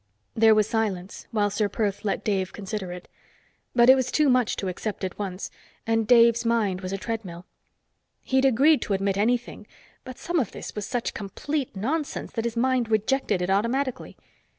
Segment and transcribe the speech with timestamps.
[0.33, 3.07] There was silence, while Ser Perth let Dave consider it.
[3.75, 5.51] But it was too much to accept at once,
[5.85, 7.45] and Dave's mind was a treadmill.
[8.23, 9.67] He'd agreed to admit anything,
[10.03, 14.17] but some of this was such complete nonsense that his mind rejected it automatically.